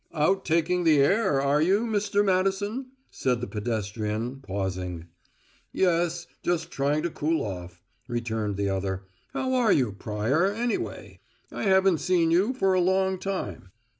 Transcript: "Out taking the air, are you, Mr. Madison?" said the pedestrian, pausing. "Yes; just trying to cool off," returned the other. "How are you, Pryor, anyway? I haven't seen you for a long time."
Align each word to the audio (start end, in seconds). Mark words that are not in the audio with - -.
"Out 0.15 0.45
taking 0.45 0.83
the 0.83 0.97
air, 0.97 1.39
are 1.39 1.61
you, 1.61 1.81
Mr. 1.85 2.25
Madison?" 2.25 2.87
said 3.11 3.39
the 3.39 3.45
pedestrian, 3.45 4.39
pausing. 4.41 5.09
"Yes; 5.71 6.25
just 6.41 6.71
trying 6.71 7.03
to 7.03 7.11
cool 7.11 7.45
off," 7.45 7.83
returned 8.07 8.57
the 8.57 8.67
other. 8.67 9.03
"How 9.35 9.53
are 9.53 9.71
you, 9.71 9.91
Pryor, 9.91 10.47
anyway? 10.47 11.19
I 11.51 11.65
haven't 11.65 11.99
seen 11.99 12.31
you 12.31 12.51
for 12.51 12.73
a 12.73 12.81
long 12.81 13.19
time." 13.19 13.69